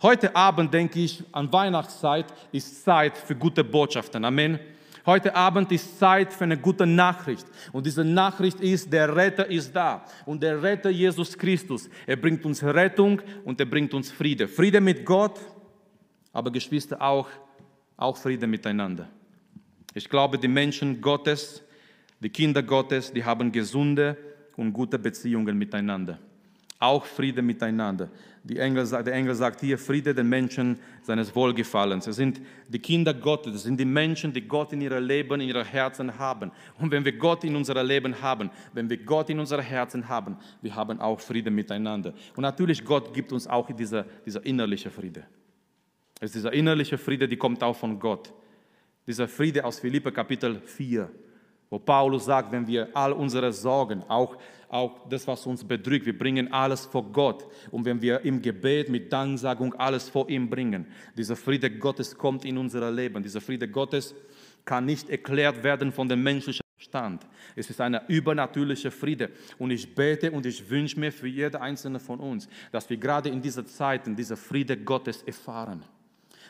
[0.00, 4.24] heute Abend denke ich, an Weihnachtszeit ist Zeit für gute Botschaften.
[4.24, 4.58] Amen.
[5.04, 7.46] Heute Abend ist Zeit für eine gute Nachricht.
[7.72, 10.04] Und diese Nachricht ist, der Retter ist da.
[10.26, 11.88] Und der Retter Jesus Christus.
[12.06, 14.46] Er bringt uns Rettung und er bringt uns Friede.
[14.46, 15.40] Friede mit Gott,
[16.32, 17.28] aber Geschwister auch,
[17.96, 19.08] auch Friede miteinander.
[19.94, 21.62] Ich glaube, die Menschen Gottes,
[22.20, 24.16] die Kinder Gottes, die haben gesunde
[24.56, 26.18] und gute Beziehungen miteinander.
[26.82, 28.08] Auch Friede miteinander.
[28.48, 32.08] Engel, der Engel sagt hier, Friede den Menschen seines Wohlgefallens.
[32.08, 35.46] Es sind die Kinder Gottes, es sind die Menschen, die Gott in ihrem Leben, in
[35.46, 36.50] ihrem Herzen haben.
[36.80, 40.36] Und wenn wir Gott in unserem Leben haben, wenn wir Gott in unserem Herzen haben,
[40.60, 42.14] wir haben auch Friede miteinander.
[42.34, 45.24] Und natürlich, Gott gibt uns auch dieser, dieser innerliche Friede.
[46.18, 48.32] Es ist dieser innerliche Friede, die kommt auch von Gott.
[49.06, 51.08] Dieser Friede aus Philippe Kapitel 4,
[51.70, 54.36] Wo Paulus sagt, wenn wir all unsere Sorgen, auch,
[54.72, 57.46] auch das, was uns bedrückt, wir bringen alles vor Gott.
[57.70, 62.44] Und wenn wir im Gebet mit Danksagung alles vor ihm bringen, dieser Friede Gottes kommt
[62.44, 63.22] in unser Leben.
[63.22, 64.14] Dieser Friede Gottes
[64.64, 67.26] kann nicht erklärt werden von dem menschlichen Verstand.
[67.54, 69.30] Es ist ein übernatürlicher Friede.
[69.58, 73.28] Und ich bete und ich wünsche mir für jede einzelne von uns, dass wir gerade
[73.28, 75.84] in dieser Zeit diesen Friede Gottes erfahren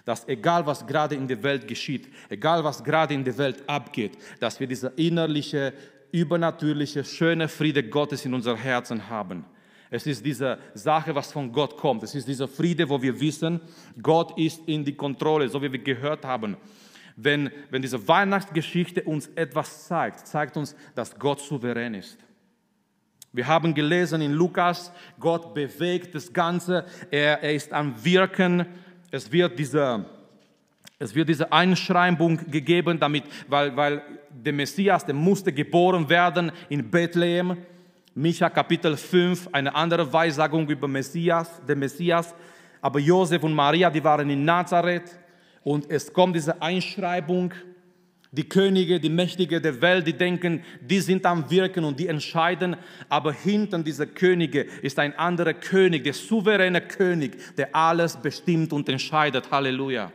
[0.05, 4.19] dass egal was gerade in der Welt geschieht, egal was gerade in der Welt abgeht,
[4.41, 5.73] dass wir diese innerliche,
[6.12, 9.44] übernatürliche, schöne Friede Gottes in unser Herzen haben.
[9.90, 12.03] Es ist diese Sache, was von Gott kommt.
[12.03, 13.61] Es ist dieser Friede, wo wir wissen,
[14.01, 16.57] Gott ist in die Kontrolle, so wie wir gehört haben.
[17.16, 22.16] Wenn, wenn diese Weihnachtsgeschichte uns etwas zeigt, zeigt uns, dass Gott souverän ist.
[23.33, 28.66] Wir haben gelesen in Lukas, Gott bewegt das Ganze, er, er ist am Wirken
[29.14, 30.07] es wird diese,
[31.03, 36.88] es wird diese Einschreibung gegeben, damit, weil, weil der Messias, der musste geboren werden in
[36.88, 37.57] Bethlehem.
[38.15, 42.33] Micha Kapitel 5, eine andere Weissagung über Messias, den Messias.
[42.81, 45.19] Aber Josef und Maria, die waren in Nazareth
[45.65, 47.53] und es kommt diese Einschreibung
[48.31, 52.77] die Könige, die Mächtige der Welt, die denken, die sind am Wirken und die entscheiden.
[53.09, 58.88] Aber hinter dieser Könige ist ein anderer König, der souveräne König, der alles bestimmt und
[58.88, 59.51] entscheidet.
[59.51, 60.12] Halleluja.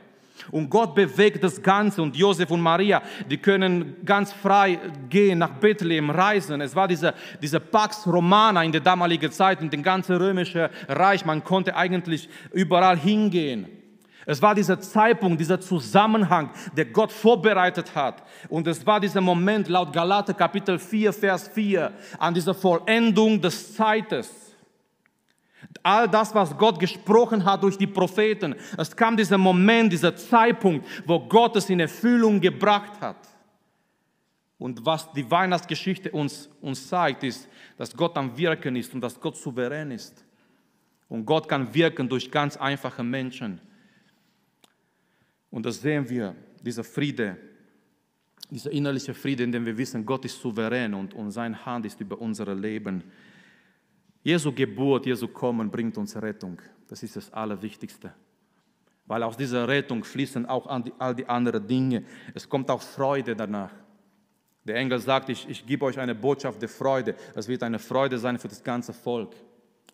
[0.52, 5.60] Und Gott bewegt das Ganze und Josef und Maria, die können ganz frei gehen, nach
[5.60, 6.62] Bethlehem reisen.
[6.62, 11.26] Es war diese, diese Pax Romana in der damaligen Zeit, in dem ganzen römischen Reich.
[11.26, 13.68] Man konnte eigentlich überall hingehen.
[14.30, 18.24] Es war dieser Zeitpunkt, dieser Zusammenhang, der Gott vorbereitet hat.
[18.50, 23.74] Und es war dieser Moment laut Galater Kapitel 4, Vers 4, an dieser Vollendung des
[23.74, 24.47] Zeites.
[25.84, 30.86] All das, was Gott gesprochen hat durch die Propheten, es kam dieser Moment, dieser Zeitpunkt,
[31.06, 33.18] wo Gott es in Erfüllung gebracht hat.
[34.58, 39.20] Und was die Weihnachtsgeschichte uns, uns zeigt, ist, dass Gott am Wirken ist und dass
[39.20, 40.26] Gott souverän ist.
[41.10, 43.62] Und Gott kann wirken durch ganz einfache Menschen.
[45.52, 47.38] Und das sehen wir, dieser Friede,
[48.50, 52.02] dieser innerliche Friede, in dem wir wissen, Gott ist souverän und, und seine Hand ist
[52.02, 53.04] über unser Leben.
[54.28, 56.62] Jesu Geburt, Jesu Kommen bringt uns Rettung.
[56.90, 58.12] Das ist das Allerwichtigste.
[59.06, 60.68] Weil aus dieser Rettung fließen auch
[61.00, 62.04] all die anderen Dinge.
[62.34, 63.72] Es kommt auch Freude danach.
[64.66, 67.16] Der Engel sagt, ich, ich gebe euch eine Botschaft der Freude.
[67.36, 69.34] Es wird eine Freude sein für das ganze Volk.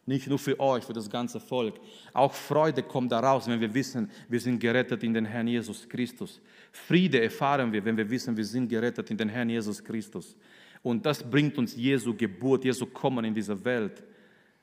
[0.07, 1.75] Nicht nur für euch, für das ganze Volk.
[2.11, 6.41] Auch Freude kommt daraus, wenn wir wissen, wir sind gerettet in den Herrn Jesus Christus.
[6.71, 10.35] Friede erfahren wir, wenn wir wissen, wir sind gerettet in den Herrn Jesus Christus.
[10.81, 14.03] Und das bringt uns Jesu Geburt, Jesu Kommen in diese Welt.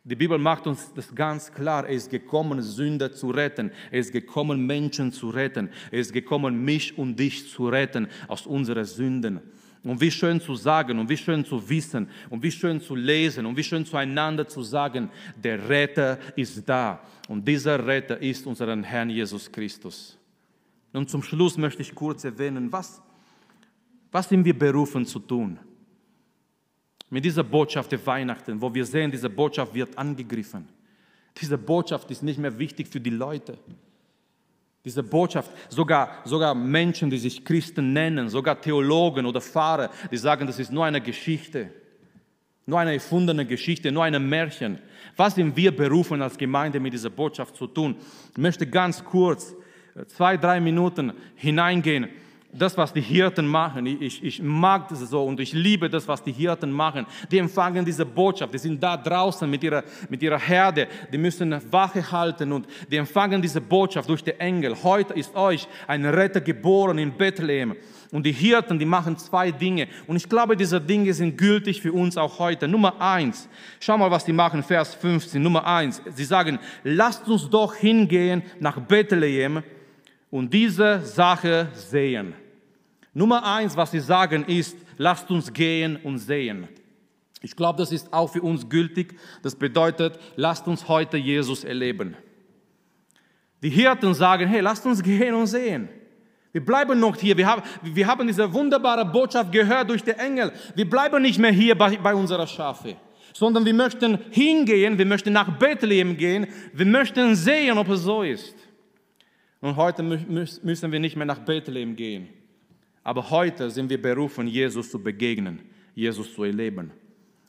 [0.02, 1.86] Die Bibel macht uns das ganz klar.
[1.86, 3.70] Er ist gekommen, Sünder zu retten.
[3.90, 5.68] Er ist gekommen, Menschen zu retten.
[5.90, 9.40] Er ist gekommen, mich und dich zu retten aus unseren Sünden.
[9.82, 13.46] Und wie schön zu sagen und wie schön zu wissen und wie schön zu lesen
[13.46, 15.10] und wie schön zueinander zu sagen,
[15.42, 17.00] der Retter ist da.
[17.28, 20.18] Und dieser Retter ist unser Herrn Jesus Christus.
[20.92, 23.00] Und zum Schluss möchte ich kurz erwähnen, was,
[24.10, 25.58] was sind wir berufen zu tun?
[27.10, 30.68] Mit dieser Botschaft der Weihnachten, wo wir sehen, diese Botschaft wird angegriffen.
[31.36, 33.58] Diese Botschaft ist nicht mehr wichtig für die Leute.
[34.84, 40.46] Diese Botschaft, sogar, sogar Menschen, die sich Christen nennen, sogar Theologen oder Pfarrer, die sagen,
[40.46, 41.70] das ist nur eine Geschichte,
[42.64, 44.78] nur eine erfundene Geschichte, nur ein Märchen.
[45.16, 47.96] Was sind wir berufen als Gemeinde mit dieser Botschaft zu tun?
[48.30, 49.54] Ich möchte ganz kurz
[49.94, 52.08] äh, zwei, drei Minuten hineingehen
[52.52, 53.86] das, was die Hirten machen.
[53.86, 57.06] Ich, ich mag das so und ich liebe das, was die Hirten machen.
[57.30, 58.52] Die empfangen diese Botschaft.
[58.52, 60.88] Die sind da draußen mit ihrer, mit ihrer Herde.
[61.12, 64.76] Die müssen Wache halten und die empfangen diese Botschaft durch die Engel.
[64.82, 67.76] Heute ist euch ein Retter geboren in Bethlehem.
[68.10, 69.86] Und die Hirten, die machen zwei Dinge.
[70.08, 72.66] Und ich glaube, diese Dinge sind gültig für uns auch heute.
[72.66, 73.48] Nummer eins.
[73.78, 74.64] Schau mal, was die machen.
[74.64, 75.40] Vers 15.
[75.40, 76.02] Nummer eins.
[76.14, 79.62] Sie sagen, lasst uns doch hingehen nach Bethlehem
[80.30, 82.34] und diese Sache sehen.
[83.12, 86.68] Nummer eins, was sie sagen, ist, lasst uns gehen und sehen.
[87.42, 89.18] Ich glaube, das ist auch für uns gültig.
[89.42, 92.16] Das bedeutet, lasst uns heute Jesus erleben.
[93.62, 95.88] Die Hirten sagen, hey, lasst uns gehen und sehen.
[96.52, 97.36] Wir bleiben noch hier.
[97.36, 100.52] Wir haben, wir haben diese wunderbare Botschaft gehört durch die Engel.
[100.74, 102.96] Wir bleiben nicht mehr hier bei, bei unserer Schafe,
[103.32, 108.22] sondern wir möchten hingehen, wir möchten nach Bethlehem gehen, wir möchten sehen, ob es so
[108.22, 108.54] ist.
[109.60, 112.28] Und heute müssen wir nicht mehr nach Bethlehem gehen.
[113.02, 115.60] Aber heute sind wir berufen, Jesus zu begegnen,
[115.94, 116.92] Jesus zu erleben.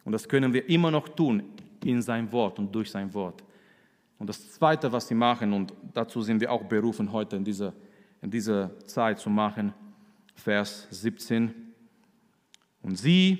[0.03, 1.43] Und das können wir immer noch tun
[1.83, 3.43] in sein Wort und durch sein Wort.
[4.17, 7.73] Und das Zweite, was sie machen, und dazu sind wir auch berufen, heute in dieser,
[8.21, 9.73] in dieser Zeit zu machen,
[10.35, 11.53] Vers 17.
[12.83, 13.39] Und sie,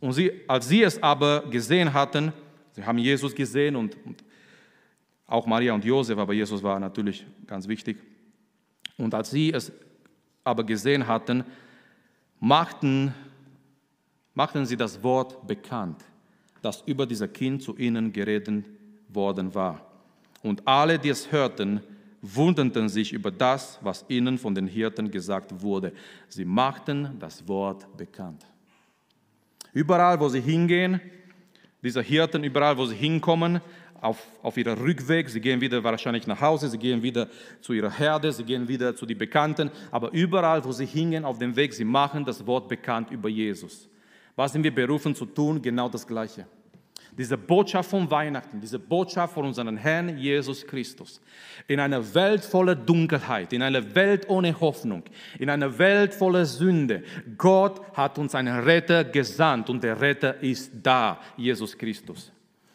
[0.00, 2.32] und sie, als sie es aber gesehen hatten,
[2.72, 4.24] sie haben Jesus gesehen und, und
[5.34, 7.98] auch Maria und Josef, aber Jesus war natürlich ganz wichtig.
[8.96, 9.72] Und als sie es
[10.44, 11.42] aber gesehen hatten,
[12.38, 13.12] machten,
[14.32, 16.04] machten sie das Wort bekannt,
[16.62, 18.64] das über dieser Kind zu ihnen geredet
[19.08, 19.84] worden war.
[20.42, 21.80] Und alle, die es hörten,
[22.22, 25.92] wunderten sich über das, was ihnen von den Hirten gesagt wurde.
[26.28, 28.46] Sie machten das Wort bekannt.
[29.72, 31.00] Überall, wo sie hingehen,
[31.82, 33.60] diese Hirten, überall, wo sie hinkommen,
[34.04, 37.28] auf, auf ihrem Rückweg, sie gehen wieder wahrscheinlich nach Hause, sie gehen wieder
[37.60, 41.38] zu ihrer Herde, sie gehen wieder zu den Bekannten, aber überall, wo sie hingehen auf
[41.38, 43.88] dem Weg, sie machen das Wort bekannt über Jesus.
[44.36, 45.62] Was sind wir berufen zu tun?
[45.62, 46.46] Genau das Gleiche.
[47.16, 51.20] Diese Botschaft von Weihnachten, diese Botschaft von unserem Herrn Jesus Christus.
[51.68, 55.04] In einer Welt voller Dunkelheit, in einer Welt ohne Hoffnung,
[55.38, 57.04] in einer Welt voller Sünde.
[57.38, 62.32] Gott hat uns einen Retter gesandt und der Retter ist da, Jesus Christus.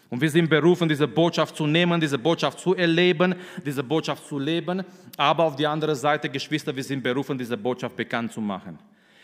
[0.10, 4.40] Und wir sind berufen, diese Botschaft zu nehmen, diese Botschaft zu erleben, diese Botschaft zu
[4.40, 4.84] leben.
[5.18, 8.80] Aber auf die andere Seite, Geschwister, wir sind berufen, diese Botschaft bekannt zu machen.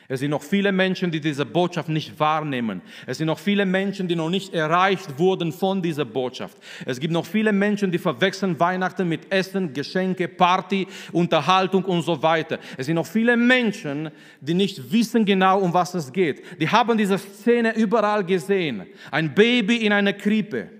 [0.08, 2.82] Es sind noch viele Menschen, die diese Botschaft nicht wahrnehmen.
[3.08, 6.58] Es sind noch viele Menschen, die noch nicht erreicht wurden von dieser Botschaft.
[6.86, 12.22] Es gibt noch viele Menschen, die verwechseln Weihnachten mit Essen, Geschenke, Party, Unterhaltung und so
[12.22, 12.60] weiter.
[12.78, 16.44] Es sind noch viele Menschen, die nicht wissen genau, um was es geht.
[16.62, 18.84] Die haben diese Szene überall gesehen.
[19.10, 20.75] Ein Baby in einer Krippe.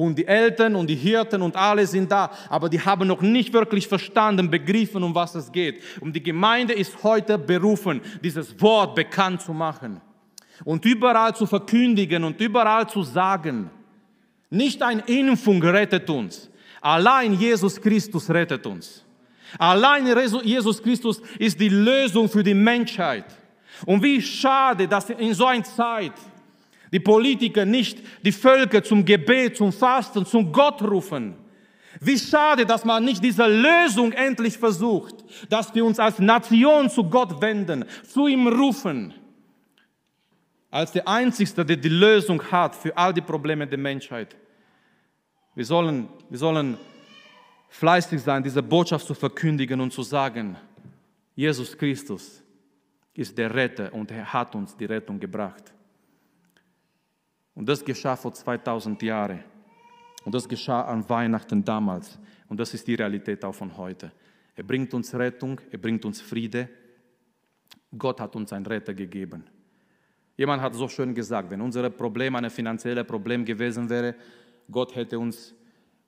[0.00, 3.52] Und die Eltern und die Hirten und alle sind da, aber die haben noch nicht
[3.52, 5.82] wirklich verstanden, begriffen, um was es geht.
[6.00, 10.00] Und die Gemeinde ist heute berufen, dieses Wort bekannt zu machen
[10.64, 13.68] und überall zu verkündigen und überall zu sagen.
[14.48, 16.48] Nicht eine Impfung rettet uns,
[16.80, 19.04] allein Jesus Christus rettet uns.
[19.58, 20.06] Allein
[20.42, 23.26] Jesus Christus ist die Lösung für die Menschheit.
[23.84, 26.14] Und wie schade, dass in so einer Zeit,
[26.92, 31.36] die Politiker nicht die Völker zum Gebet, zum Fasten, zum Gott rufen.
[32.00, 37.04] Wie schade, dass man nicht diese Lösung endlich versucht, dass wir uns als Nation zu
[37.04, 39.12] Gott wenden, zu ihm rufen,
[40.70, 44.36] als der Einzige, der die Lösung hat für all die Probleme der Menschheit.
[45.54, 46.78] Wir sollen, wir sollen
[47.68, 50.56] fleißig sein, diese Botschaft zu verkündigen und zu sagen,
[51.34, 52.42] Jesus Christus
[53.14, 55.72] ist der Retter und er hat uns die Rettung gebracht.
[57.60, 59.44] Und das geschah vor 2000 Jahren.
[60.24, 62.18] Und das geschah an Weihnachten damals.
[62.48, 64.12] Und das ist die Realität auch von heute.
[64.56, 66.70] Er bringt uns Rettung, er bringt uns Friede.
[67.98, 69.44] Gott hat uns einen Retter gegeben.
[70.38, 74.14] Jemand hat so schön gesagt, wenn unser Problem ein finanzielles Problem gewesen wäre,
[74.70, 75.54] Gott hätte uns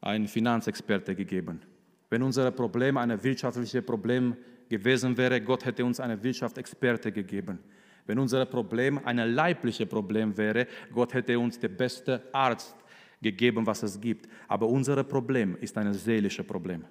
[0.00, 1.60] einen Finanzexperte gegeben.
[2.08, 4.38] Wenn unser Problem ein wirtschaftliches Problem
[4.70, 7.58] gewesen wäre, Gott hätte uns einen Wirtschaftsexperte gegeben.
[8.06, 12.76] Wenn unser Problem ein leibliches Problem wäre, Gott hätte uns den besten Arzt
[13.20, 14.28] gegeben, was es gibt.
[14.48, 16.84] Aber unser Problem ist ein seelisches Problem.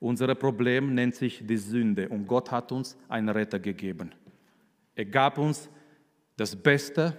[0.00, 4.12] Unser Problem nennt sich die Sünde und Gott hat uns einen Retter gegeben.
[4.94, 5.68] Er gab uns
[6.36, 7.16] das Beste,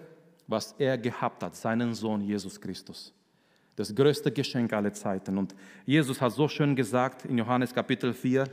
[0.47, 3.13] was er gehabt hat, seinen Sohn Jesus Christus.
[3.75, 5.37] Das größte Geschenk aller Zeiten.
[5.37, 8.45] Und Jesus hat so schön gesagt in Johannes Kapitel 4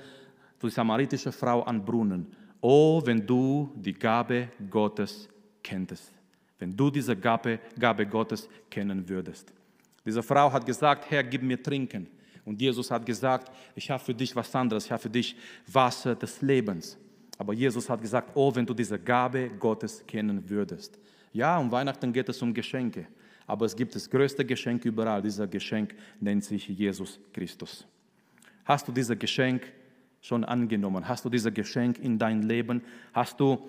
[0.58, 2.26] zur samaritischen Frau an Brunnen,
[2.68, 5.28] Oh, wenn du die Gabe Gottes
[5.62, 6.12] kenntest,
[6.58, 9.52] wenn du diese Gabe, Gabe Gottes kennen würdest.
[10.04, 12.08] Diese Frau hat gesagt, Herr, gib mir trinken.
[12.44, 15.36] Und Jesus hat gesagt, ich habe für dich was anderes, ich habe für dich
[15.68, 16.98] Wasser des Lebens.
[17.38, 20.98] Aber Jesus hat gesagt, oh, wenn du diese Gabe Gottes kennen würdest.
[21.32, 23.06] Ja, um Weihnachten geht es um Geschenke.
[23.46, 25.22] Aber es gibt das größte Geschenk überall.
[25.22, 27.86] Dieser Geschenk nennt sich Jesus Christus.
[28.64, 29.72] Hast du dieses Geschenk
[30.26, 31.06] schon angenommen?
[31.08, 32.82] Hast du dieses Geschenk in dein Leben?
[33.12, 33.68] Hast du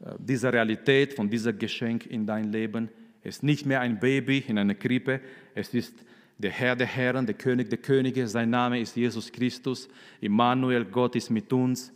[0.00, 2.88] äh, diese Realität von diesem Geschenk in dein Leben?
[3.22, 5.20] Es ist nicht mehr ein Baby in einer Krippe,
[5.54, 5.94] es ist
[6.38, 8.26] der Herr der Herren, der König der Könige.
[8.26, 9.88] Sein Name ist Jesus Christus.
[10.20, 11.92] Immanuel, Gott ist mit uns.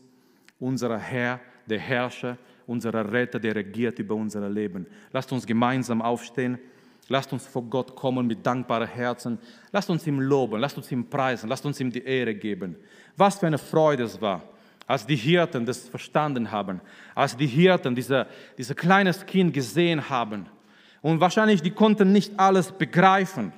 [0.61, 4.87] Unser Herr, der Herrscher, unser Retter, der regiert über unser Leben.
[5.13, 6.59] Lasst uns gemeinsam aufstehen.
[7.09, 9.39] Lasst uns vor Gott kommen mit dankbaren Herzen.
[9.71, 12.77] Lasst uns ihm loben, lasst uns ihm preisen, lasst uns ihm die Ehre geben.
[13.17, 14.43] Was für eine Freude es war,
[14.87, 16.81] als die Hirten das verstanden haben,
[17.15, 18.27] als die Hirten dieser,
[18.59, 20.47] dieser kleines Kind gesehen haben.
[21.01, 23.53] Und wahrscheinlich, die konnten nicht alles begreifen.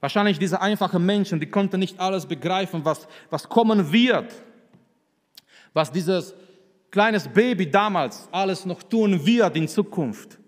[0.00, 4.34] Wahrscheinlich diese einfachen Menschen, die konnten nicht alles begreifen, was, was kommen wird.
[5.72, 6.34] Was dieses
[6.90, 10.41] kleines Baby damals alles noch tun wird in Zukunft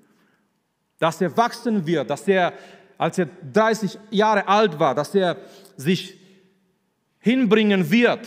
[1.05, 2.55] dass er wachsen wird, dass er,
[2.97, 5.37] als er 30 Jahre alt war, dass er
[5.77, 6.19] sich
[7.19, 8.27] hinbringen wird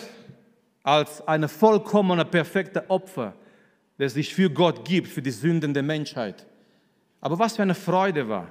[0.83, 3.33] als eine vollkommene, perfekte Opfer
[3.97, 6.45] der sich für Gott gibt, für die Sünden der Menschheit.
[7.19, 8.49] Aber was für eine Freude war,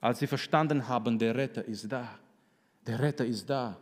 [0.00, 2.08] als sie verstanden haben, der Retter ist da.
[2.86, 3.76] Der Retter ist da.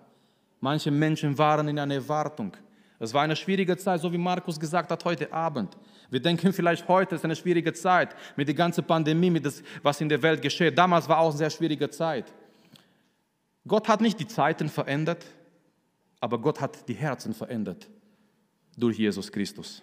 [0.60, 2.52] Manche Menschen waren in einer Erwartung.
[3.00, 5.76] Es war eine schwierige Zeit, so wie Markus gesagt hat heute Abend.
[6.12, 9.52] Wir denken vielleicht heute ist eine schwierige Zeit mit der ganzen Pandemie, mit dem,
[9.82, 10.76] was in der Welt geschieht.
[10.76, 12.30] Damals war auch eine sehr schwierige Zeit.
[13.66, 15.24] Gott hat nicht die Zeiten verändert,
[16.20, 17.88] aber Gott hat die Herzen verändert
[18.76, 19.82] durch Jesus Christus.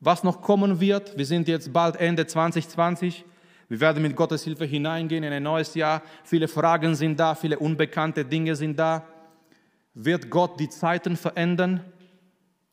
[0.00, 3.22] Was noch kommen wird, wir sind jetzt bald Ende 2020,
[3.68, 6.02] wir werden mit Gottes Hilfe hineingehen in ein neues Jahr.
[6.24, 9.06] Viele Fragen sind da, viele unbekannte Dinge sind da.
[9.92, 11.84] Wird Gott die Zeiten verändern?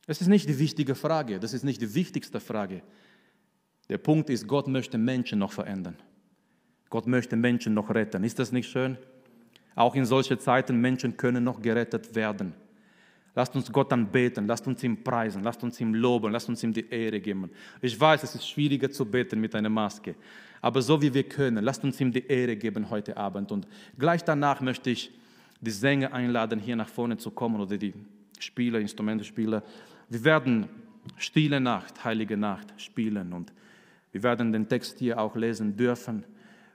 [0.06, 2.82] Das ist nicht die wichtige Frage, das ist nicht die wichtigste Frage.
[3.90, 5.96] Der Punkt ist, Gott möchte Menschen noch verändern.
[6.90, 8.24] Gott möchte Menschen noch retten.
[8.24, 8.98] Ist das nicht schön?
[9.76, 12.54] Auch in solchen Zeiten Menschen können noch gerettet werden.
[13.36, 16.72] Lasst uns Gott anbeten, lasst uns ihm preisen, lasst uns ihm loben, lasst uns ihm
[16.72, 17.50] die Ehre geben.
[17.82, 20.14] Ich weiß, es ist schwieriger zu beten mit einer Maske,
[20.62, 23.52] aber so wie wir können, lasst uns ihm die Ehre geben heute Abend.
[23.52, 25.10] Und gleich danach möchte ich
[25.60, 27.94] die Sänger einladen, hier nach vorne zu kommen oder die
[28.38, 29.64] Spieler, Instrumentespieler.
[30.10, 30.68] Wir werden
[31.18, 33.52] Stille Nacht, Heilige Nacht spielen und
[34.12, 36.24] wir werden den Text hier auch lesen dürfen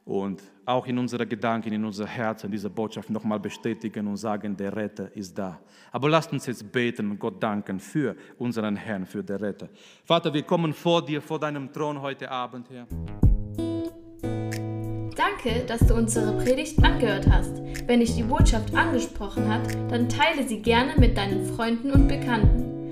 [0.04, 4.74] und auch in unseren Gedanken, in unser Herzen diese Botschaft nochmal bestätigen und sagen, der
[4.74, 5.60] Retter ist da.
[5.92, 9.68] Aber lasst uns jetzt beten und Gott danken für unseren Herrn, für den Retter.
[10.04, 12.86] Vater, wir kommen vor dir, vor deinem Thron heute Abend, Herr.
[15.14, 17.60] Danke, dass du unsere Predigt angehört hast.
[17.86, 22.67] Wenn dich die Botschaft angesprochen hat, dann teile sie gerne mit deinen Freunden und Bekannten,